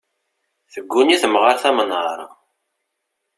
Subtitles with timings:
[0.73, 2.19] Tegguni temɣart amnar.